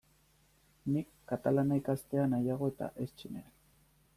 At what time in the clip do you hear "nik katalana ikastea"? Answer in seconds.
0.95-2.25